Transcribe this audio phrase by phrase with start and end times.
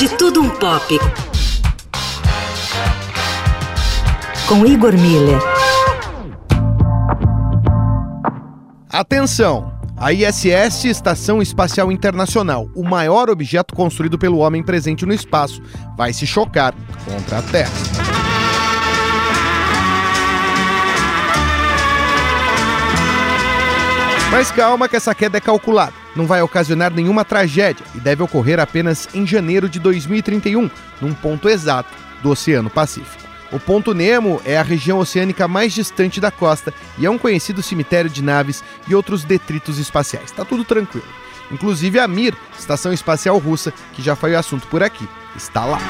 [0.00, 0.98] De Tudo Um Pop.
[4.48, 5.38] Com Igor Miller.
[8.88, 9.78] Atenção!
[9.98, 15.60] A ISS, Estação Espacial Internacional, o maior objeto construído pelo homem presente no espaço,
[15.98, 16.74] vai se chocar
[17.04, 17.70] contra a Terra.
[24.30, 25.99] Mas calma que essa queda é calculada.
[26.14, 30.70] Não vai ocasionar nenhuma tragédia e deve ocorrer apenas em janeiro de 2031,
[31.00, 31.90] num ponto exato
[32.22, 33.30] do Oceano Pacífico.
[33.52, 37.62] O Ponto Nemo é a região oceânica mais distante da costa e é um conhecido
[37.62, 40.30] cemitério de naves e outros detritos espaciais.
[40.30, 41.06] Tá tudo tranquilo.
[41.50, 45.80] Inclusive a Mir, Estação Espacial Russa, que já foi assunto por aqui, está lá.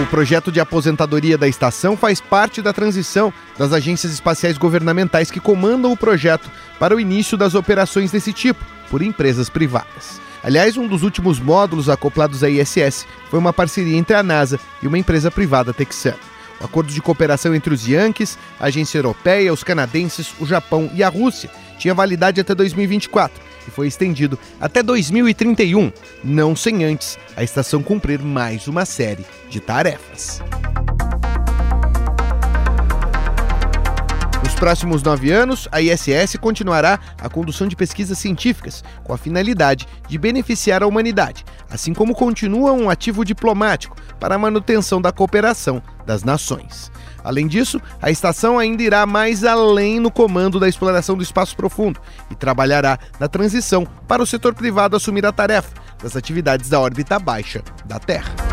[0.00, 5.38] O projeto de aposentadoria da estação faz parte da transição das agências espaciais governamentais que
[5.38, 10.18] comandam o projeto para o início das operações desse tipo, por empresas privadas.
[10.42, 14.86] Aliás, um dos últimos módulos acoplados à ISS foi uma parceria entre a NASA e
[14.86, 16.16] uma empresa privada texana.
[16.58, 21.02] O acordo de cooperação entre os Yankees, a agência europeia, os canadenses, o Japão e
[21.02, 27.42] a Rússia tinha validade até 2024 e foi estendido até 2031, não sem antes a
[27.42, 30.40] estação cumprir mais uma série de tarefas.
[34.62, 40.16] Próximos nove anos, a ISS continuará a condução de pesquisas científicas com a finalidade de
[40.16, 46.22] beneficiar a humanidade, assim como continua um ativo diplomático para a manutenção da cooperação das
[46.22, 46.92] nações.
[47.24, 52.00] Além disso, a estação ainda irá mais além no comando da exploração do espaço profundo
[52.30, 57.18] e trabalhará na transição para o setor privado assumir a tarefa das atividades da órbita
[57.18, 58.51] baixa da Terra.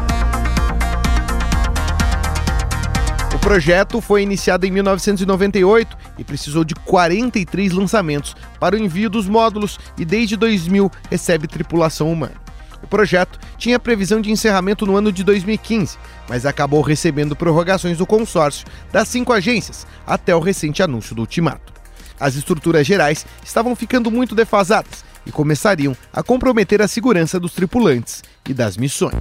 [3.50, 9.80] Projeto foi iniciado em 1998 e precisou de 43 lançamentos para o envio dos módulos
[9.97, 12.36] e desde 2000 recebe tripulação humana.
[12.83, 15.97] O projeto tinha previsão de encerramento no ano de 2015,
[16.29, 21.73] mas acabou recebendo prorrogações do consórcio das cinco agências até o recente anúncio do ultimato.
[22.19, 28.22] As estruturas gerais estavam ficando muito defasadas e começariam a comprometer a segurança dos tripulantes
[28.47, 29.16] e das missões.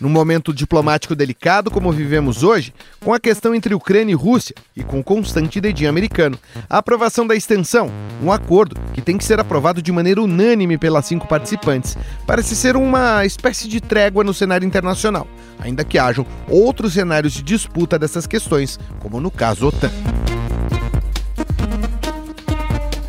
[0.00, 4.82] Num momento diplomático delicado como vivemos hoje, com a questão entre Ucrânia e Rússia e
[4.82, 6.38] com o constante dedinho americano,
[6.68, 7.90] a aprovação da extensão,
[8.22, 11.96] um acordo que tem que ser aprovado de maneira unânime pelas cinco participantes,
[12.26, 15.26] parece ser uma espécie de trégua no cenário internacional,
[15.58, 20.23] ainda que hajam outros cenários de disputa dessas questões, como no caso OTAN.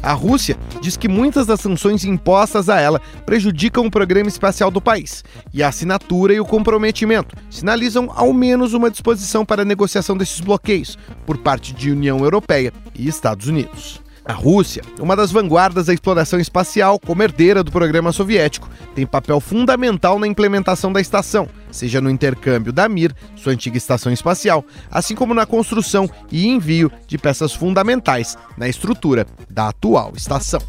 [0.06, 4.80] A Rússia diz que muitas das sanções impostas a ela prejudicam o programa espacial do
[4.80, 10.16] país, e a assinatura e o comprometimento sinalizam ao menos uma disposição para a negociação
[10.16, 10.96] desses bloqueios
[11.26, 14.05] por parte de União Europeia e Estados Unidos.
[14.28, 19.40] A Rússia, uma das vanguardas da exploração espacial, como herdeira do programa soviético, tem papel
[19.40, 25.14] fundamental na implementação da estação, seja no intercâmbio da Mir, sua antiga estação espacial, assim
[25.14, 30.62] como na construção e envio de peças fundamentais na estrutura da atual estação.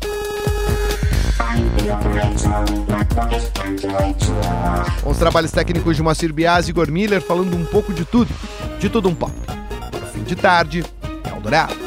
[5.02, 8.30] Com os trabalhos técnicos de Moacir Bias e Igor Miller falando um pouco de tudo,
[8.78, 9.34] de tudo um pouco.
[9.98, 10.84] No fim de tarde,
[11.24, 11.85] Eldorado.